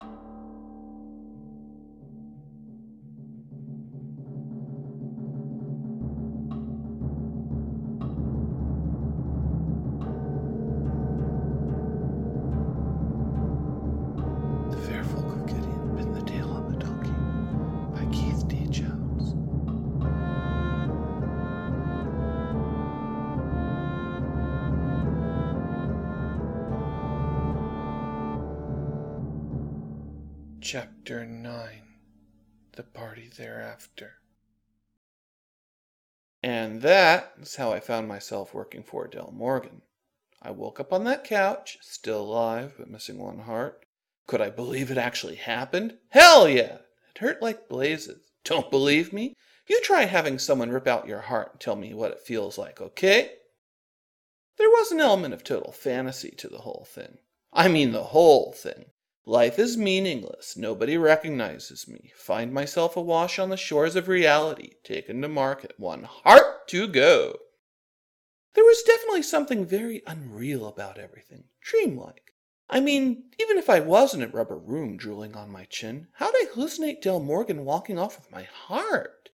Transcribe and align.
The 0.00 0.33
Chapter 30.74 31.24
9 31.24 31.68
The 32.72 32.82
Party 32.82 33.30
Thereafter. 33.38 34.14
And 36.42 36.82
that 36.82 37.34
is 37.40 37.54
how 37.54 37.70
I 37.70 37.78
found 37.78 38.08
myself 38.08 38.52
working 38.52 38.82
for 38.82 39.06
Del 39.06 39.32
Morgan. 39.32 39.82
I 40.42 40.50
woke 40.50 40.80
up 40.80 40.92
on 40.92 41.04
that 41.04 41.22
couch, 41.22 41.78
still 41.80 42.22
alive, 42.22 42.74
but 42.76 42.90
missing 42.90 43.18
one 43.18 43.38
heart. 43.38 43.86
Could 44.26 44.40
I 44.40 44.50
believe 44.50 44.90
it 44.90 44.98
actually 44.98 45.36
happened? 45.36 45.96
Hell 46.08 46.48
yeah! 46.48 46.78
It 47.14 47.18
hurt 47.20 47.40
like 47.40 47.68
blazes. 47.68 48.32
Don't 48.42 48.68
believe 48.68 49.12
me? 49.12 49.36
You 49.68 49.80
try 49.80 50.06
having 50.06 50.40
someone 50.40 50.70
rip 50.70 50.88
out 50.88 51.06
your 51.06 51.20
heart 51.20 51.50
and 51.52 51.60
tell 51.60 51.76
me 51.76 51.94
what 51.94 52.10
it 52.10 52.18
feels 52.18 52.58
like, 52.58 52.80
okay? 52.80 53.30
There 54.58 54.70
was 54.70 54.90
an 54.90 54.98
element 54.98 55.34
of 55.34 55.44
total 55.44 55.70
fantasy 55.70 56.32
to 56.38 56.48
the 56.48 56.62
whole 56.62 56.84
thing. 56.90 57.18
I 57.52 57.68
mean, 57.68 57.92
the 57.92 58.02
whole 58.02 58.50
thing. 58.50 58.86
Life 59.26 59.58
is 59.58 59.78
meaningless. 59.78 60.54
Nobody 60.54 60.98
recognizes 60.98 61.88
me. 61.88 62.12
Find 62.14 62.52
myself 62.52 62.94
awash 62.94 63.38
on 63.38 63.48
the 63.48 63.56
shores 63.56 63.96
of 63.96 64.06
reality, 64.06 64.72
taken 64.84 65.22
to 65.22 65.28
market. 65.28 65.72
One 65.78 66.04
heart 66.04 66.68
to 66.68 66.86
go. 66.86 67.38
There 68.52 68.64
was 68.64 68.82
definitely 68.82 69.22
something 69.22 69.64
very 69.64 70.02
unreal 70.06 70.66
about 70.66 70.98
everything, 70.98 71.44
dreamlike. 71.62 72.34
I 72.68 72.80
mean, 72.80 73.30
even 73.40 73.56
if 73.56 73.70
I 73.70 73.80
was 73.80 74.14
in 74.14 74.22
a 74.22 74.28
rubber 74.28 74.58
room 74.58 74.96
drooling 74.98 75.34
on 75.34 75.50
my 75.50 75.64
chin, 75.64 76.08
how'd 76.14 76.34
I 76.34 76.46
hallucinate 76.52 77.00
Del 77.00 77.20
Morgan 77.20 77.64
walking 77.64 77.98
off 77.98 78.18
with 78.18 78.30
my 78.30 78.42
heart? 78.42 79.30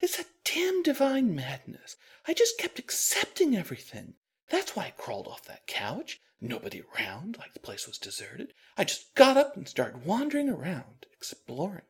It's 0.00 0.20
a 0.20 0.24
damn 0.44 0.82
divine 0.84 1.34
madness. 1.34 1.96
I 2.28 2.32
just 2.32 2.58
kept 2.58 2.78
accepting 2.78 3.56
everything. 3.56 4.14
That's 4.50 4.74
why 4.74 4.86
I 4.86 4.90
crawled 4.96 5.28
off 5.28 5.44
that 5.44 5.66
couch. 5.66 6.20
Nobody 6.40 6.82
around, 6.94 7.36
like 7.38 7.52
the 7.52 7.60
place 7.60 7.86
was 7.86 7.98
deserted. 7.98 8.54
I 8.76 8.84
just 8.84 9.14
got 9.14 9.36
up 9.36 9.56
and 9.56 9.68
started 9.68 10.06
wandering 10.06 10.48
around, 10.48 11.06
exploring. 11.12 11.82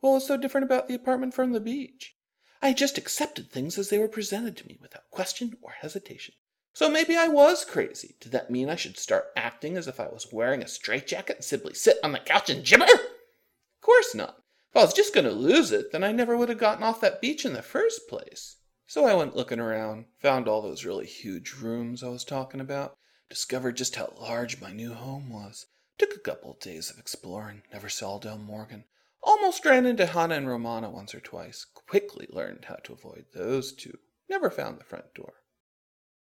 What 0.00 0.10
was 0.10 0.26
so 0.26 0.36
different 0.36 0.64
about 0.64 0.88
the 0.88 0.94
apartment 0.94 1.34
from 1.34 1.52
the 1.52 1.60
beach? 1.60 2.16
I 2.60 2.72
just 2.72 2.98
accepted 2.98 3.50
things 3.50 3.78
as 3.78 3.90
they 3.90 3.98
were 3.98 4.08
presented 4.08 4.56
to 4.56 4.66
me 4.66 4.78
without 4.80 5.10
question 5.10 5.56
or 5.62 5.72
hesitation. 5.80 6.34
So 6.72 6.90
maybe 6.90 7.16
I 7.16 7.28
was 7.28 7.64
crazy. 7.64 8.16
Did 8.20 8.32
that 8.32 8.50
mean 8.50 8.68
I 8.68 8.76
should 8.76 8.98
start 8.98 9.26
acting 9.36 9.76
as 9.76 9.88
if 9.88 9.98
I 9.98 10.08
was 10.08 10.32
wearing 10.32 10.62
a 10.62 10.68
straitjacket 10.68 11.36
and 11.36 11.44
simply 11.44 11.74
sit 11.74 11.96
on 12.02 12.12
the 12.12 12.18
couch 12.18 12.50
and 12.50 12.64
gibber? 12.64 12.84
Of 12.84 13.80
course 13.80 14.14
not. 14.14 14.42
If 14.70 14.76
I 14.76 14.84
was 14.84 14.92
just 14.92 15.14
going 15.14 15.24
to 15.24 15.32
lose 15.32 15.72
it, 15.72 15.92
then 15.92 16.04
I 16.04 16.12
never 16.12 16.36
would 16.36 16.50
have 16.50 16.58
gotten 16.58 16.82
off 16.82 17.00
that 17.00 17.22
beach 17.22 17.46
in 17.46 17.54
the 17.54 17.62
first 17.62 18.08
place. 18.08 18.56
So 18.88 19.04
I 19.04 19.14
went 19.14 19.34
looking 19.34 19.58
around, 19.58 20.04
found 20.20 20.46
all 20.46 20.62
those 20.62 20.84
really 20.84 21.06
huge 21.06 21.54
rooms 21.54 22.04
I 22.04 22.08
was 22.08 22.24
talking 22.24 22.60
about, 22.60 22.96
discovered 23.28 23.76
just 23.76 23.96
how 23.96 24.14
large 24.20 24.60
my 24.60 24.72
new 24.72 24.94
home 24.94 25.28
was. 25.28 25.66
Took 25.98 26.14
a 26.14 26.20
couple 26.20 26.52
of 26.52 26.60
days 26.60 26.88
of 26.88 26.98
exploring, 26.98 27.62
never 27.72 27.88
saw 27.88 28.18
Del 28.18 28.38
Morgan. 28.38 28.84
Almost 29.22 29.64
ran 29.64 29.86
into 29.86 30.06
Hannah 30.06 30.36
and 30.36 30.48
Romana 30.48 30.88
once 30.88 31.14
or 31.14 31.20
twice. 31.20 31.66
Quickly 31.74 32.28
learned 32.30 32.66
how 32.66 32.76
to 32.76 32.92
avoid 32.92 33.24
those 33.34 33.72
two. 33.72 33.98
Never 34.28 34.50
found 34.50 34.78
the 34.78 34.84
front 34.84 35.12
door. 35.14 35.34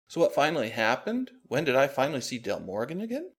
So 0.10 0.20
what 0.20 0.36
finally 0.36 0.70
happened? 0.70 1.32
When 1.44 1.64
did 1.64 1.78
I 1.78 1.88
finally 1.88 2.22
see 2.22 2.40
Del 2.40 2.60
Morgan 2.60 3.00
again? 3.00 3.32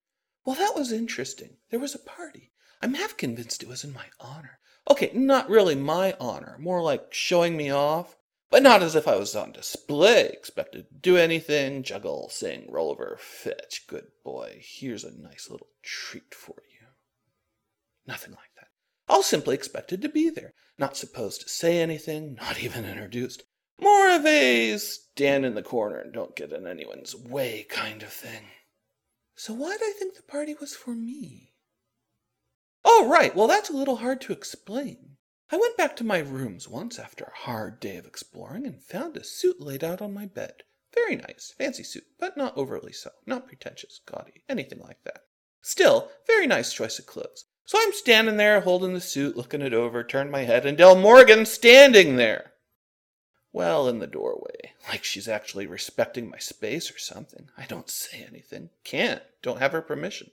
Well, 0.46 0.56
that 0.56 0.74
was 0.74 0.92
interesting. 0.92 1.58
There 1.70 1.80
was 1.80 1.94
a 1.94 1.98
party. 1.98 2.52
I'm 2.80 2.94
half 2.94 3.18
convinced 3.18 3.62
it 3.62 3.68
was 3.68 3.84
in 3.84 3.92
my 3.92 4.06
honor. 4.18 4.60
Okay, 4.90 5.10
not 5.12 5.50
really 5.50 5.74
my 5.74 6.16
honor, 6.18 6.56
more 6.58 6.80
like 6.80 7.12
showing 7.12 7.54
me 7.56 7.70
off. 7.70 8.16
But 8.50 8.64
not 8.64 8.82
as 8.82 8.96
if 8.96 9.06
I 9.06 9.14
was 9.14 9.36
on 9.36 9.52
display, 9.52 10.26
expected 10.26 10.88
to 10.88 10.94
do 10.94 11.16
anything, 11.16 11.84
juggle, 11.84 12.28
sing, 12.30 12.66
roll 12.68 12.90
over, 12.90 13.16
fetch. 13.20 13.86
Good 13.86 14.08
boy, 14.24 14.60
here's 14.60 15.04
a 15.04 15.16
nice 15.16 15.48
little 15.48 15.68
treat 15.82 16.34
for 16.34 16.56
you. 16.68 16.88
Nothing 18.06 18.32
like 18.32 18.52
that. 18.56 18.66
I 19.08 19.16
was 19.18 19.26
simply 19.26 19.54
expected 19.54 20.02
to 20.02 20.08
be 20.08 20.30
there, 20.30 20.54
not 20.78 20.96
supposed 20.96 21.42
to 21.42 21.48
say 21.48 21.80
anything, 21.80 22.34
not 22.34 22.60
even 22.62 22.84
introduced. 22.84 23.44
More 23.80 24.10
of 24.10 24.26
a 24.26 24.76
stand 24.78 25.46
in 25.46 25.54
the 25.54 25.62
corner 25.62 26.00
and 26.00 26.12
don't 26.12 26.36
get 26.36 26.52
in 26.52 26.66
anyone's 26.66 27.14
way 27.14 27.64
kind 27.68 28.02
of 28.02 28.12
thing. 28.12 28.48
So 29.36 29.54
why'd 29.54 29.78
I 29.80 29.94
think 29.96 30.16
the 30.16 30.22
party 30.22 30.54
was 30.60 30.74
for 30.74 30.94
me? 30.94 31.54
Oh, 32.84 33.08
right. 33.08 33.34
Well, 33.34 33.46
that's 33.46 33.70
a 33.70 33.76
little 33.76 33.96
hard 33.96 34.20
to 34.22 34.32
explain. 34.32 35.16
I 35.52 35.56
went 35.56 35.76
back 35.76 35.96
to 35.96 36.04
my 36.04 36.18
rooms 36.18 36.68
once 36.68 36.96
after 36.98 37.24
a 37.24 37.38
hard 37.44 37.80
day 37.80 37.96
of 37.96 38.06
exploring 38.06 38.66
and 38.66 38.80
found 38.80 39.16
a 39.16 39.24
suit 39.24 39.60
laid 39.60 39.82
out 39.82 40.00
on 40.00 40.14
my 40.14 40.26
bed. 40.26 40.62
Very 40.94 41.16
nice, 41.16 41.52
fancy 41.58 41.82
suit, 41.82 42.06
but 42.20 42.36
not 42.36 42.56
overly 42.56 42.92
so, 42.92 43.10
not 43.26 43.48
pretentious, 43.48 44.00
gaudy, 44.06 44.44
anything 44.48 44.78
like 44.78 45.02
that. 45.04 45.24
Still, 45.60 46.08
very 46.26 46.46
nice 46.46 46.72
choice 46.72 47.00
of 47.00 47.06
clothes. 47.06 47.46
So 47.64 47.78
I'm 47.80 47.92
standing 47.92 48.36
there 48.36 48.60
holding 48.60 48.94
the 48.94 49.00
suit, 49.00 49.36
looking 49.36 49.62
it 49.62 49.74
over, 49.74 50.04
turned 50.04 50.30
my 50.30 50.42
head, 50.42 50.64
and 50.64 50.78
Del 50.78 50.96
Morgan 50.96 51.44
standing 51.46 52.16
there. 52.16 52.52
Well, 53.52 53.88
in 53.88 53.98
the 53.98 54.06
doorway, 54.06 54.72
like 54.88 55.02
she's 55.02 55.28
actually 55.28 55.66
respecting 55.66 56.30
my 56.30 56.38
space 56.38 56.94
or 56.94 56.98
something. 56.98 57.48
I 57.58 57.66
don't 57.66 57.90
say 57.90 58.24
anything. 58.28 58.70
Can't. 58.84 59.22
Don't 59.42 59.58
have 59.58 59.72
her 59.72 59.82
permission. 59.82 60.30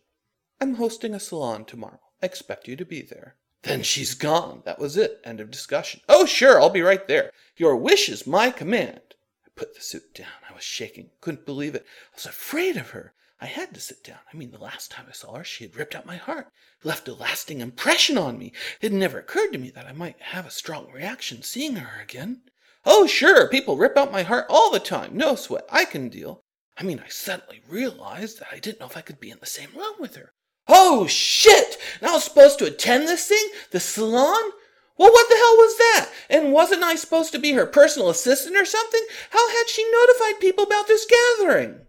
I'm 0.61 0.75
hosting 0.75 1.16
a 1.16 1.19
salon 1.19 1.66
tomorrow. 1.66 2.01
I 2.22 2.27
expect 2.27 2.67
you 2.67 2.75
to 2.75 2.85
be 2.85 3.01
there. 3.01 3.35
Then 3.67 3.83
she's 3.83 4.13
gone. 4.13 4.61
That 4.66 4.79
was 4.79 4.97
it. 4.97 5.19
End 5.23 5.39
of 5.39 5.51
discussion. 5.51 6.01
Oh, 6.07 6.25
sure, 6.25 6.59
I'll 6.59 6.69
be 6.69 6.81
right 6.81 7.07
there. 7.07 7.31
Your 7.57 7.75
wish 7.75 8.07
is 8.09 8.25
my 8.25 8.50
command. 8.50 9.01
I 9.45 9.50
put 9.55 9.75
the 9.75 9.81
suit 9.81 10.13
down. 10.13 10.28
I 10.50 10.53
was 10.53 10.63
shaking. 10.63 11.09
Couldn't 11.22 11.45
believe 11.45 11.75
it. 11.75 11.85
I 12.13 12.16
was 12.16 12.25
afraid 12.25 12.77
of 12.77 12.91
her. 12.91 13.13
I 13.39 13.45
had 13.45 13.73
to 13.73 13.79
sit 13.79 14.03
down. 14.03 14.19
I 14.33 14.38
mean, 14.38 14.51
the 14.51 14.57
last 14.57 14.89
time 14.89 15.06
I 15.07 15.11
saw 15.11 15.35
her, 15.35 15.44
she 15.44 15.63
had 15.63 15.75
ripped 15.75 15.94
out 15.94 16.06
my 16.06 16.17
heart, 16.17 16.47
left 16.83 17.07
a 17.07 17.13
lasting 17.13 17.61
impression 17.61 18.17
on 18.17 18.39
me. 18.39 18.51
It 18.81 18.91
never 18.91 19.19
occurred 19.19 19.51
to 19.51 19.59
me 19.59 19.69
that 19.72 19.85
I 19.85 19.91
might 19.91 20.19
have 20.19 20.47
a 20.47 20.51
strong 20.51 20.91
reaction 20.91 21.44
seeing 21.44 21.75
her 21.75 22.01
again. 22.01 22.41
Oh, 22.85 23.06
sure, 23.06 23.47
people 23.47 23.77
rip 23.77 23.95
out 23.97 24.11
my 24.11 24.23
heart 24.23 24.45
all 24.50 24.72
the 24.72 24.79
time. 24.79 25.16
No 25.16 25.35
sweat. 25.35 25.66
I 25.69 25.85
can 25.85 26.09
deal. 26.09 26.41
I 26.77 26.83
mean, 26.83 27.00
I 27.03 27.09
suddenly 27.09 27.61
realized 27.67 28.39
that 28.39 28.47
I 28.51 28.59
didn't 28.59 28.79
know 28.79 28.88
if 28.88 28.97
I 28.97 29.01
could 29.01 29.19
be 29.19 29.29
in 29.29 29.39
the 29.39 29.45
same 29.45 29.69
room 29.75 29.95
with 30.00 30.16
her. 30.16 30.31
Oh, 30.67 31.07
shit! 31.07 31.78
And 32.00 32.09
I 32.09 32.13
was 32.13 32.23
supposed 32.23 32.59
to 32.59 32.66
attend 32.66 33.07
this 33.07 33.28
thing? 33.28 33.50
The 33.72 33.79
salon? 33.79 34.51
Well, 34.97 35.11
what 35.11 35.29
the 35.29 35.35
hell 35.35 35.55
was 35.57 35.78
that? 35.78 36.09
And 36.29 36.51
wasn't 36.51 36.83
I 36.83 36.95
supposed 36.95 37.31
to 37.33 37.39
be 37.39 37.51
her 37.53 37.66
personal 37.66 38.09
assistant 38.09 38.57
or 38.57 38.66
something? 38.66 39.01
How 39.29 39.50
had 39.50 39.69
she 39.69 39.89
notified 39.91 40.39
people 40.39 40.63
about 40.63 40.88
this 40.88 41.06
gathering? 41.06 41.81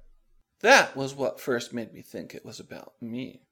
That 0.60 0.96
was 0.96 1.14
what 1.14 1.40
first 1.40 1.72
made 1.72 1.92
me 1.92 2.02
think 2.02 2.34
it 2.34 2.44
was 2.44 2.60
about 2.60 2.92
me. 3.00 3.42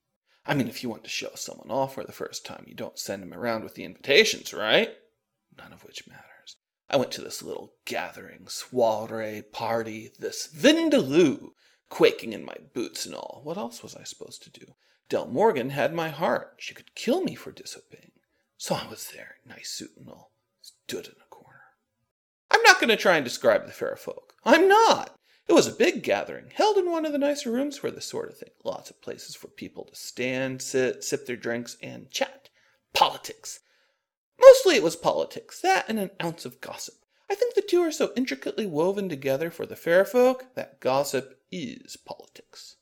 I 0.44 0.54
mean, 0.54 0.68
if 0.68 0.82
you 0.82 0.88
want 0.88 1.04
to 1.04 1.10
show 1.10 1.30
someone 1.34 1.70
off 1.70 1.94
for 1.94 2.04
the 2.04 2.12
first 2.12 2.44
time, 2.44 2.64
you 2.68 2.74
don't 2.74 2.98
send 2.98 3.22
them 3.22 3.34
around 3.34 3.64
with 3.64 3.74
the 3.74 3.84
invitations, 3.84 4.52
right? 4.52 4.90
None 5.56 5.72
of 5.72 5.84
which 5.84 6.06
matters. 6.06 6.56
I 6.88 6.96
went 6.96 7.10
to 7.12 7.22
this 7.22 7.42
little 7.42 7.72
gathering, 7.84 8.46
soiree, 8.46 9.42
party, 9.42 10.12
this 10.18 10.48
vindaloo, 10.54 11.50
quaking 11.88 12.32
in 12.32 12.44
my 12.44 12.56
boots 12.74 13.06
and 13.06 13.14
all. 13.14 13.40
What 13.42 13.56
else 13.56 13.82
was 13.82 13.96
I 13.96 14.04
supposed 14.04 14.42
to 14.44 14.50
do? 14.50 14.74
Del 15.08 15.26
Morgan 15.26 15.70
had 15.70 15.94
my 15.94 16.08
heart. 16.08 16.54
She 16.58 16.74
could 16.74 16.94
kill 16.94 17.22
me 17.22 17.34
for 17.34 17.52
disobeying. 17.52 18.12
So 18.58 18.74
I 18.74 18.88
was 18.88 19.10
there, 19.12 19.36
nice 19.46 19.70
suit 19.70 19.92
and 19.96 20.08
all, 20.08 20.32
stood 20.62 21.06
in 21.06 21.12
a 21.12 21.28
corner. 21.30 21.60
I'm 22.50 22.62
not 22.62 22.80
going 22.80 22.88
to 22.88 22.96
try 22.96 23.16
and 23.16 23.24
describe 23.24 23.66
the 23.66 23.72
fair 23.72 23.96
folk. 23.96 24.34
I'm 24.44 24.66
not. 24.66 25.16
It 25.48 25.52
was 25.52 25.68
a 25.68 25.72
big 25.72 26.02
gathering, 26.02 26.50
held 26.52 26.76
in 26.76 26.90
one 26.90 27.06
of 27.06 27.12
the 27.12 27.18
nicer 27.18 27.52
rooms 27.52 27.78
for 27.78 27.90
this 27.90 28.06
sort 28.06 28.30
of 28.30 28.38
thing. 28.38 28.50
Lots 28.64 28.90
of 28.90 29.00
places 29.00 29.36
for 29.36 29.46
people 29.46 29.84
to 29.84 29.94
stand, 29.94 30.60
sit, 30.60 31.04
sip 31.04 31.26
their 31.26 31.36
drinks, 31.36 31.76
and 31.80 32.10
chat. 32.10 32.48
Politics. 32.92 33.60
Mostly 34.40 34.74
it 34.74 34.82
was 34.82 34.96
politics, 34.96 35.60
that 35.60 35.84
and 35.88 36.00
an 36.00 36.10
ounce 36.22 36.44
of 36.44 36.60
gossip. 36.60 36.94
I 37.30 37.34
think 37.34 37.54
the 37.54 37.62
two 37.62 37.80
are 37.80 37.92
so 37.92 38.12
intricately 38.16 38.66
woven 38.66 39.08
together 39.08 39.50
for 39.50 39.66
the 39.66 39.76
fair 39.76 40.04
folk 40.04 40.54
that 40.54 40.80
gossip 40.80 41.40
is 41.50 41.96
politics. 41.96 42.75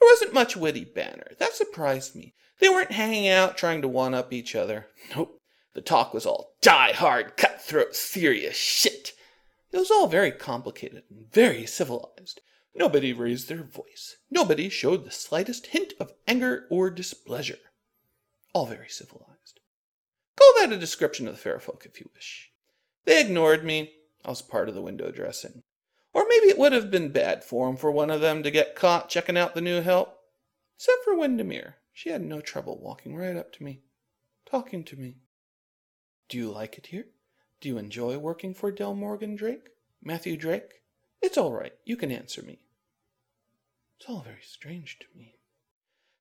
There 0.00 0.08
wasn't 0.10 0.34
much 0.34 0.56
witty 0.56 0.84
banter. 0.84 1.34
That 1.38 1.54
surprised 1.54 2.14
me. 2.14 2.34
They 2.60 2.68
weren't 2.68 2.92
hanging 2.92 3.28
out 3.28 3.56
trying 3.56 3.82
to 3.82 3.88
one 3.88 4.14
up 4.14 4.32
each 4.32 4.54
other. 4.54 4.88
Nope. 5.14 5.40
The 5.74 5.82
talk 5.82 6.14
was 6.14 6.24
all 6.24 6.54
die 6.62 6.92
hard, 6.92 7.36
cutthroat, 7.36 7.94
serious 7.94 8.56
shit. 8.56 9.12
It 9.72 9.78
was 9.78 9.90
all 9.90 10.06
very 10.06 10.30
complicated 10.32 11.02
and 11.10 11.30
very 11.30 11.66
civilized. 11.66 12.40
Nobody 12.74 13.12
raised 13.12 13.48
their 13.48 13.62
voice. 13.62 14.16
Nobody 14.30 14.68
showed 14.68 15.04
the 15.04 15.10
slightest 15.10 15.68
hint 15.68 15.92
of 16.00 16.12
anger 16.26 16.66
or 16.70 16.90
displeasure. 16.90 17.58
all 18.54 18.66
very 18.66 18.88
civilized. 18.88 19.60
Call 20.36 20.54
that 20.58 20.72
a 20.72 20.78
description 20.78 21.26
of 21.28 21.34
the 21.34 21.40
fair 21.40 21.60
folk 21.60 21.84
if 21.84 22.00
you 22.00 22.08
wish. 22.14 22.50
They 23.04 23.20
ignored 23.20 23.64
me. 23.64 23.92
I 24.24 24.30
was 24.30 24.42
part 24.42 24.68
of 24.68 24.74
the 24.74 24.82
window 24.82 25.10
dressing. 25.10 25.62
Or 26.16 26.24
maybe 26.30 26.46
it 26.46 26.56
would 26.56 26.72
have 26.72 26.90
been 26.90 27.10
bad 27.10 27.44
form 27.44 27.76
for 27.76 27.90
one 27.90 28.08
of 28.08 28.22
them 28.22 28.42
to 28.42 28.50
get 28.50 28.74
caught 28.74 29.10
checking 29.10 29.36
out 29.36 29.54
the 29.54 29.60
new 29.60 29.82
help. 29.82 30.18
Except 30.74 31.04
for 31.04 31.14
Windermere. 31.14 31.76
She 31.92 32.08
had 32.08 32.22
no 32.22 32.40
trouble 32.40 32.78
walking 32.80 33.14
right 33.14 33.36
up 33.36 33.52
to 33.52 33.62
me, 33.62 33.82
talking 34.50 34.82
to 34.84 34.96
me. 34.96 35.18
Do 36.30 36.38
you 36.38 36.50
like 36.50 36.78
it 36.78 36.86
here? 36.86 37.04
Do 37.60 37.68
you 37.68 37.76
enjoy 37.76 38.16
working 38.16 38.54
for 38.54 38.70
Del 38.70 38.94
Morgan 38.94 39.36
Drake? 39.36 39.68
Matthew 40.02 40.38
Drake? 40.38 40.80
It's 41.20 41.36
all 41.36 41.52
right. 41.52 41.74
You 41.84 41.98
can 41.98 42.10
answer 42.10 42.40
me. 42.40 42.60
It's 43.98 44.08
all 44.08 44.22
very 44.22 44.42
strange 44.42 44.98
to 45.00 45.06
me. 45.14 45.34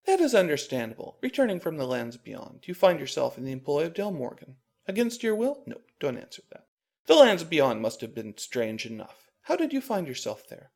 That 0.06 0.20
is 0.20 0.36
understandable. 0.36 1.20
Returning 1.22 1.62
from 1.62 1.78
the 1.78 1.88
lands 1.88 2.18
beyond, 2.18 2.66
you 2.66 2.74
find 2.74 3.00
yourself 3.00 3.38
in 3.38 3.46
the 3.46 3.54
employ 3.54 3.86
of 3.86 3.94
Del 3.94 4.12
Morgan. 4.12 4.58
Against 4.90 5.24
your 5.24 5.36
will? 5.36 5.64
No, 5.66 5.78
don't 6.02 6.18
answer 6.18 6.42
that. 6.52 6.66
The 7.06 7.16
lands 7.16 7.46
beyond 7.46 7.82
must 7.82 8.02
have 8.02 8.14
been 8.14 8.38
strange 8.38 8.86
enough. 8.86 9.25
How 9.46 9.56
did 9.56 9.74
you 9.74 9.80
find 9.80 10.08
yourself 10.08 10.48
there? 10.50 10.72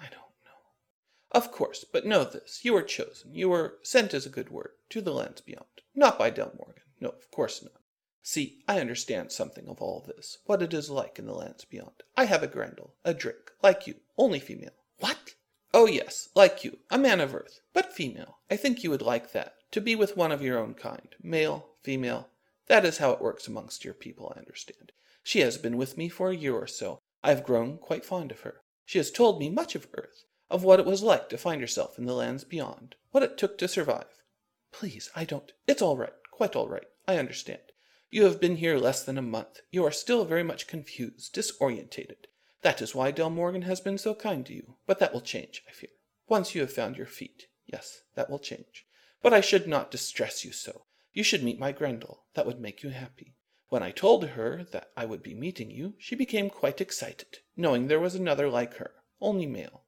I 0.00 0.04
don't 0.04 0.14
know. 0.44 1.30
Of 1.30 1.52
course, 1.52 1.84
but 1.90 2.04
know 2.04 2.24
this. 2.24 2.60
You 2.64 2.72
were 2.72 2.82
chosen. 2.82 3.32
You 3.32 3.48
were 3.48 3.78
sent 3.82 4.12
as 4.12 4.26
a 4.26 4.30
good 4.30 4.50
word 4.50 4.72
to 4.90 5.00
the 5.00 5.12
lands 5.12 5.40
beyond. 5.40 5.66
Not 5.94 6.18
by 6.18 6.30
Del 6.30 6.52
Morgan. 6.58 6.82
No, 7.00 7.10
of 7.10 7.30
course 7.30 7.62
not. 7.62 7.80
See, 8.20 8.64
I 8.66 8.80
understand 8.80 9.30
something 9.30 9.68
of 9.68 9.80
all 9.80 10.04
this, 10.04 10.38
what 10.46 10.60
it 10.60 10.74
is 10.74 10.90
like 10.90 11.20
in 11.20 11.26
the 11.26 11.34
lands 11.34 11.64
beyond. 11.64 12.02
I 12.16 12.24
have 12.24 12.42
a 12.42 12.48
Grendel, 12.48 12.94
a 13.04 13.14
Drake, 13.14 13.52
like 13.62 13.86
you, 13.86 13.94
only 14.18 14.40
female. 14.40 14.74
What? 14.98 15.34
Oh, 15.72 15.86
yes, 15.86 16.30
like 16.34 16.64
you, 16.64 16.78
a 16.90 16.98
man 16.98 17.20
of 17.20 17.32
earth, 17.32 17.60
but 17.74 17.92
female. 17.92 18.38
I 18.50 18.56
think 18.56 18.82
you 18.82 18.90
would 18.90 19.02
like 19.02 19.30
that, 19.30 19.54
to 19.70 19.80
be 19.80 19.94
with 19.94 20.16
one 20.16 20.32
of 20.32 20.42
your 20.42 20.58
own 20.58 20.74
kind, 20.74 21.14
male, 21.22 21.68
female. 21.84 22.26
That 22.66 22.84
is 22.84 22.98
how 22.98 23.12
it 23.12 23.20
works 23.20 23.46
amongst 23.46 23.84
your 23.84 23.94
people, 23.94 24.32
I 24.34 24.40
understand. 24.40 24.90
She 25.28 25.40
has 25.40 25.58
been 25.58 25.76
with 25.76 25.96
me 25.96 26.08
for 26.08 26.30
a 26.30 26.36
year 26.36 26.54
or 26.54 26.68
so. 26.68 27.00
I 27.24 27.30
have 27.30 27.42
grown 27.42 27.78
quite 27.78 28.04
fond 28.04 28.30
of 28.30 28.42
her. 28.42 28.62
She 28.84 28.98
has 28.98 29.10
told 29.10 29.40
me 29.40 29.50
much 29.50 29.74
of 29.74 29.88
Earth, 29.92 30.24
of 30.48 30.62
what 30.62 30.78
it 30.78 30.86
was 30.86 31.02
like 31.02 31.28
to 31.30 31.36
find 31.36 31.60
herself 31.60 31.98
in 31.98 32.06
the 32.06 32.14
lands 32.14 32.44
beyond, 32.44 32.94
what 33.10 33.24
it 33.24 33.36
took 33.36 33.58
to 33.58 33.66
survive. 33.66 34.22
Please, 34.70 35.10
I 35.16 35.24
don't. 35.24 35.50
It's 35.66 35.82
all 35.82 35.96
right, 35.96 36.12
quite 36.30 36.54
all 36.54 36.68
right. 36.68 36.86
I 37.08 37.16
understand. 37.18 37.72
You 38.08 38.22
have 38.22 38.40
been 38.40 38.58
here 38.58 38.78
less 38.78 39.02
than 39.02 39.18
a 39.18 39.20
month. 39.20 39.62
You 39.72 39.84
are 39.84 39.90
still 39.90 40.24
very 40.24 40.44
much 40.44 40.68
confused, 40.68 41.34
disorientated. 41.34 42.26
That 42.62 42.80
is 42.80 42.94
why 42.94 43.10
Del 43.10 43.30
Morgan 43.30 43.62
has 43.62 43.80
been 43.80 43.98
so 43.98 44.14
kind 44.14 44.46
to 44.46 44.54
you. 44.54 44.76
But 44.86 45.00
that 45.00 45.12
will 45.12 45.20
change, 45.20 45.64
I 45.68 45.72
fear. 45.72 45.90
Once 46.28 46.54
you 46.54 46.60
have 46.60 46.72
found 46.72 46.96
your 46.96 47.04
feet. 47.04 47.48
Yes, 47.66 48.02
that 48.14 48.30
will 48.30 48.38
change. 48.38 48.86
But 49.22 49.34
I 49.34 49.40
should 49.40 49.66
not 49.66 49.90
distress 49.90 50.44
you 50.44 50.52
so. 50.52 50.86
You 51.12 51.24
should 51.24 51.42
meet 51.42 51.58
my 51.58 51.72
Grendel. 51.72 52.26
That 52.34 52.46
would 52.46 52.60
make 52.60 52.84
you 52.84 52.90
happy. 52.90 53.34
When 53.68 53.82
I 53.82 53.90
told 53.90 54.24
her 54.24 54.64
that 54.70 54.92
I 54.96 55.06
would 55.06 55.22
be 55.22 55.34
meeting 55.34 55.70
you, 55.70 55.94
she 55.98 56.14
became 56.14 56.50
quite 56.50 56.80
excited, 56.80 57.38
knowing 57.56 57.88
there 57.88 57.98
was 57.98 58.14
another 58.14 58.48
like 58.48 58.74
her, 58.74 58.92
only 59.20 59.46
male. 59.46 59.82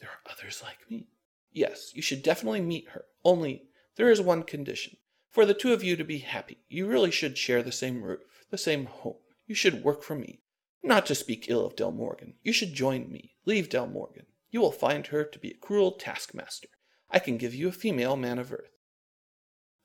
There 0.00 0.08
are 0.10 0.32
others 0.32 0.62
like 0.62 0.90
me. 0.90 1.08
Yes, 1.52 1.92
you 1.94 2.00
should 2.00 2.22
definitely 2.22 2.62
meet 2.62 2.88
her. 2.90 3.04
Only 3.24 3.68
there 3.96 4.10
is 4.10 4.20
one 4.20 4.42
condition. 4.42 4.96
For 5.30 5.44
the 5.44 5.54
two 5.54 5.74
of 5.74 5.84
you 5.84 5.96
to 5.96 6.04
be 6.04 6.18
happy, 6.18 6.58
you 6.68 6.86
really 6.86 7.10
should 7.10 7.36
share 7.36 7.62
the 7.62 7.72
same 7.72 8.02
roof, 8.02 8.44
the 8.50 8.56
same 8.56 8.86
home. 8.86 9.18
You 9.46 9.54
should 9.54 9.84
work 9.84 10.02
for 10.02 10.14
me. 10.14 10.40
Not 10.82 11.04
to 11.06 11.14
speak 11.14 11.50
ill 11.50 11.66
of 11.66 11.76
Del 11.76 11.92
Morgan, 11.92 12.34
you 12.42 12.52
should 12.52 12.72
join 12.72 13.10
me. 13.10 13.34
Leave 13.44 13.68
Del 13.68 13.86
Morgan. 13.86 14.26
You 14.50 14.60
will 14.60 14.72
find 14.72 15.08
her 15.08 15.24
to 15.24 15.38
be 15.38 15.50
a 15.50 15.56
cruel 15.56 15.92
taskmaster. 15.92 16.68
I 17.10 17.18
can 17.18 17.36
give 17.36 17.54
you 17.54 17.68
a 17.68 17.72
female 17.72 18.16
man 18.16 18.38
of 18.38 18.52
earth. 18.52 18.78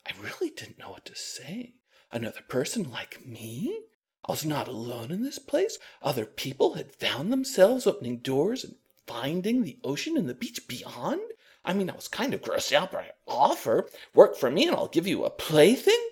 I 0.05 0.11
really 0.21 0.49
didn't 0.49 0.79
know 0.79 0.91
what 0.91 1.05
to 1.05 1.15
say. 1.15 1.73
Another 2.11 2.41
person 2.47 2.89
like 2.89 3.25
me? 3.25 3.79
I 4.27 4.31
was 4.31 4.45
not 4.45 4.67
alone 4.67 5.11
in 5.11 5.23
this 5.23 5.39
place. 5.39 5.77
Other 6.01 6.25
people 6.25 6.73
had 6.73 6.95
found 6.95 7.31
themselves 7.31 7.87
opening 7.87 8.17
doors 8.17 8.63
and 8.63 8.75
finding 9.07 9.63
the 9.63 9.79
ocean 9.83 10.17
and 10.17 10.29
the 10.29 10.33
beach 10.33 10.67
beyond. 10.67 11.21
I 11.65 11.73
mean, 11.73 11.89
I 11.89 11.95
was 11.95 12.07
kind 12.07 12.33
of 12.33 12.41
grossed 12.41 12.73
out 12.73 12.91
by 12.91 13.03
her 13.03 13.13
offer. 13.27 13.89
Work 14.13 14.37
for 14.37 14.51
me 14.51 14.67
and 14.67 14.75
I'll 14.75 14.87
give 14.87 15.07
you 15.07 15.23
a 15.23 15.29
plaything. 15.29 16.09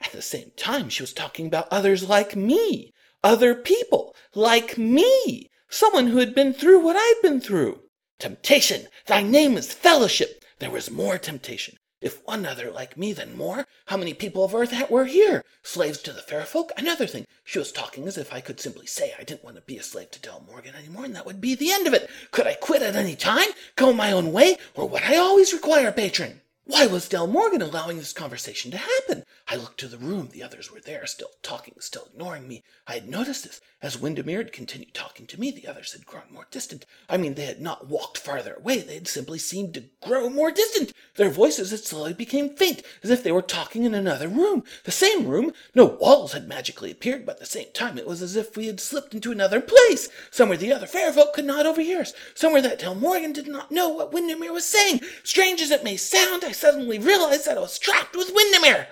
At 0.00 0.12
the 0.12 0.22
same 0.22 0.52
time, 0.56 0.88
she 0.88 1.02
was 1.02 1.12
talking 1.12 1.46
about 1.46 1.68
others 1.70 2.08
like 2.08 2.36
me 2.36 2.92
other 3.24 3.54
people 3.54 4.14
like 4.34 4.76
me, 4.76 5.48
someone 5.68 6.08
who 6.08 6.18
had 6.18 6.34
been 6.34 6.52
through 6.52 6.80
what 6.80 6.96
I'd 6.96 7.20
been 7.22 7.40
through. 7.40 7.82
Temptation, 8.18 8.88
thy 9.06 9.22
name 9.22 9.56
is 9.56 9.72
fellowship. 9.72 10.44
There 10.58 10.70
was 10.70 10.90
more 10.90 11.18
temptation. 11.18 11.76
If 12.02 12.26
one 12.26 12.44
other 12.44 12.70
like 12.70 12.96
me, 12.96 13.12
then 13.12 13.36
more. 13.36 13.64
How 13.86 13.96
many 13.96 14.12
people 14.12 14.44
of 14.44 14.54
earth 14.54 14.74
were 14.90 15.04
here? 15.04 15.44
Slaves 15.62 15.98
to 16.02 16.12
the 16.12 16.20
fair 16.20 16.44
folk? 16.44 16.72
Another 16.76 17.06
thing. 17.06 17.26
She 17.44 17.60
was 17.60 17.72
talking 17.72 18.08
as 18.08 18.18
if 18.18 18.32
I 18.32 18.40
could 18.40 18.60
simply 18.60 18.86
say 18.86 19.14
I 19.16 19.22
didn't 19.22 19.44
want 19.44 19.56
to 19.56 19.62
be 19.62 19.78
a 19.78 19.82
slave 19.82 20.10
to 20.10 20.20
Del 20.20 20.44
Morgan 20.46 20.74
anymore, 20.74 21.04
and 21.04 21.14
that 21.14 21.24
would 21.24 21.40
be 21.40 21.54
the 21.54 21.70
end 21.70 21.86
of 21.86 21.94
it. 21.94 22.10
Could 22.30 22.46
I 22.46 22.54
quit 22.54 22.82
at 22.82 22.96
any 22.96 23.16
time? 23.16 23.48
Go 23.76 23.92
my 23.92 24.12
own 24.12 24.32
way? 24.32 24.58
Or 24.74 24.88
would 24.88 25.04
I 25.04 25.16
always 25.16 25.52
require 25.52 25.88
a 25.88 25.92
patron? 25.92 26.41
Why 26.72 26.86
was 26.86 27.06
Del 27.06 27.26
Morgan 27.26 27.60
allowing 27.60 27.98
this 27.98 28.14
conversation 28.14 28.70
to 28.70 28.78
happen? 28.78 29.24
I 29.46 29.56
looked 29.56 29.78
to 29.80 29.88
the 29.88 29.98
room. 29.98 30.30
The 30.32 30.42
others 30.42 30.72
were 30.72 30.80
there, 30.80 31.06
still 31.06 31.28
talking, 31.42 31.74
still 31.80 32.08
ignoring 32.10 32.48
me. 32.48 32.62
I 32.86 32.94
had 32.94 33.10
noticed 33.10 33.44
this. 33.44 33.60
As 33.82 33.98
Windermere 33.98 34.38
had 34.38 34.52
continued 34.52 34.94
talking 34.94 35.26
to 35.26 35.38
me, 35.38 35.50
the 35.50 35.66
others 35.66 35.92
had 35.92 36.06
grown 36.06 36.22
more 36.30 36.46
distant. 36.50 36.86
I 37.10 37.18
mean, 37.18 37.34
they 37.34 37.44
had 37.44 37.60
not 37.60 37.88
walked 37.88 38.16
farther 38.16 38.54
away. 38.54 38.78
They 38.78 38.94
had 38.94 39.06
simply 39.06 39.38
seemed 39.38 39.74
to 39.74 39.84
grow 40.00 40.30
more 40.30 40.50
distant. 40.50 40.92
Their 41.16 41.28
voices 41.28 41.72
had 41.72 41.80
slowly 41.80 42.14
become 42.14 42.56
faint, 42.56 42.82
as 43.02 43.10
if 43.10 43.22
they 43.22 43.32
were 43.32 43.42
talking 43.42 43.84
in 43.84 43.92
another 43.92 44.28
room. 44.28 44.64
The 44.84 44.92
same 44.92 45.26
room. 45.26 45.52
No 45.74 45.84
walls 45.84 46.32
had 46.32 46.48
magically 46.48 46.90
appeared, 46.90 47.26
but 47.26 47.32
at 47.32 47.40
the 47.40 47.46
same 47.46 47.72
time 47.74 47.98
it 47.98 48.06
was 48.06 48.22
as 48.22 48.34
if 48.34 48.56
we 48.56 48.68
had 48.68 48.80
slipped 48.80 49.14
into 49.14 49.30
another 49.30 49.60
place, 49.60 50.08
somewhere 50.30 50.56
the 50.56 50.72
other 50.72 50.86
fair 50.86 51.12
folk 51.12 51.34
could 51.34 51.44
not 51.44 51.66
overhear 51.66 52.00
us, 52.00 52.14
somewhere 52.34 52.62
that 52.62 52.78
Del 52.78 52.94
Morgan 52.94 53.34
did 53.34 53.48
not 53.48 53.70
know 53.70 53.88
what 53.90 54.12
Windermere 54.12 54.52
was 54.52 54.64
saying. 54.64 55.00
Strange 55.22 55.60
as 55.60 55.70
it 55.70 55.84
may 55.84 55.96
sound, 55.96 56.44
I 56.44 56.52
suddenly 56.62 56.96
realized 56.96 57.44
that 57.44 57.58
I 57.58 57.60
was 57.60 57.76
trapped 57.76 58.14
with 58.14 58.30
Windermere. 58.32 58.86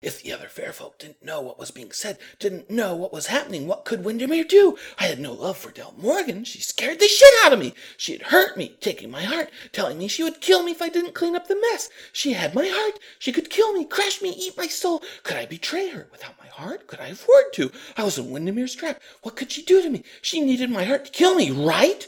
If 0.00 0.22
the 0.22 0.32
other 0.32 0.46
fair 0.46 0.72
folk 0.72 0.96
didn't 0.96 1.24
know 1.24 1.40
what 1.40 1.58
was 1.58 1.72
being 1.72 1.90
said, 1.90 2.18
didn't 2.38 2.70
know 2.70 2.94
what 2.94 3.12
was 3.12 3.26
happening, 3.26 3.66
what 3.66 3.84
could 3.84 4.04
Windermere 4.04 4.44
do? 4.44 4.78
I 4.96 5.06
had 5.06 5.18
no 5.18 5.32
love 5.32 5.58
for 5.58 5.72
Del 5.72 5.92
Morgan. 5.98 6.44
She 6.44 6.60
scared 6.60 7.00
the 7.00 7.08
shit 7.08 7.34
out 7.44 7.52
of 7.52 7.58
me. 7.58 7.74
She 7.96 8.12
had 8.12 8.22
hurt 8.22 8.56
me, 8.56 8.76
taking 8.80 9.10
my 9.10 9.24
heart, 9.24 9.50
telling 9.72 9.98
me 9.98 10.06
she 10.06 10.22
would 10.22 10.40
kill 10.40 10.62
me 10.62 10.70
if 10.70 10.80
I 10.80 10.88
didn't 10.88 11.16
clean 11.16 11.34
up 11.34 11.48
the 11.48 11.60
mess. 11.60 11.90
She 12.12 12.34
had 12.34 12.54
my 12.54 12.68
heart. 12.68 13.00
She 13.18 13.32
could 13.32 13.50
kill 13.50 13.72
me, 13.72 13.84
crush 13.84 14.22
me, 14.22 14.30
eat 14.30 14.56
my 14.56 14.68
soul. 14.68 15.02
Could 15.24 15.36
I 15.36 15.46
betray 15.46 15.88
her? 15.88 16.06
Without 16.12 16.38
my 16.38 16.46
heart, 16.46 16.86
could 16.86 17.00
I 17.00 17.08
afford 17.08 17.52
to? 17.54 17.72
I 17.96 18.04
was 18.04 18.18
in 18.18 18.30
Windermere's 18.30 18.76
trap. 18.76 19.02
What 19.22 19.34
could 19.34 19.50
she 19.50 19.64
do 19.64 19.82
to 19.82 19.90
me? 19.90 20.04
She 20.22 20.40
needed 20.40 20.70
my 20.70 20.84
heart 20.84 21.06
to 21.06 21.10
kill 21.10 21.34
me, 21.34 21.50
right? 21.50 22.06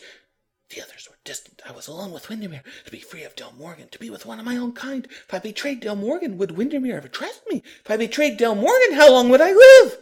The 0.71 0.83
others 0.83 1.09
were 1.11 1.17
distant. 1.25 1.63
I 1.69 1.73
was 1.73 1.89
alone 1.89 2.13
with 2.13 2.29
Windermere, 2.29 2.63
to 2.85 2.91
be 2.93 3.01
free 3.01 3.25
of 3.25 3.35
Del 3.35 3.53
Morgan, 3.53 3.89
to 3.89 3.99
be 3.99 4.09
with 4.09 4.25
one 4.25 4.39
of 4.39 4.45
my 4.45 4.57
own 4.57 4.73
kind. 4.73 5.07
If 5.07 5.35
I 5.35 5.41
betrayed 5.41 5.81
Del 5.81 5.97
Morgan, 5.97 6.39
would 6.39 6.53
Windermere 6.53 6.97
ever 6.97 7.09
trust 7.09 7.43
me? 7.49 7.65
If 7.85 7.91
I 7.91 7.97
betrayed 7.97 8.37
Del 8.37 8.55
Morgan, 8.55 8.93
how 8.93 9.11
long 9.11 9.29
would 9.31 9.41
I 9.41 9.53
live? 9.53 9.99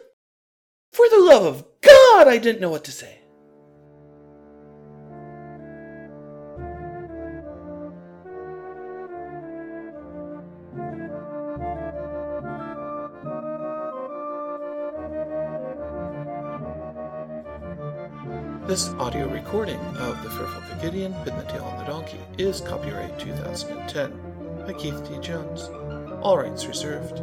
For 0.93 1.09
the 1.09 1.21
love 1.21 1.45
of 1.45 1.65
God, 1.81 2.29
I 2.29 2.37
didn't 2.37 2.61
know 2.61 2.71
what 2.71 2.85
to 2.85 2.93
say. 2.93 3.21
This 18.79 18.91
audio 19.01 19.27
recording 19.27 19.81
of 19.97 20.23
The 20.23 20.31
Faire 20.31 20.47
Folk 20.47 20.71
of 20.71 20.81
Gideon, 20.81 21.13
Pin 21.25 21.37
the 21.37 21.43
Tail 21.43 21.65
on 21.65 21.79
the 21.79 21.85
Donkey 21.91 22.21
is 22.39 22.61
copyright 22.61 23.19
2010 23.19 24.13
by 24.65 24.73
Keith 24.75 25.03
D. 25.09 25.19
Jones. 25.19 25.63
All 26.23 26.39
rights 26.39 26.65
reserved. 26.65 27.19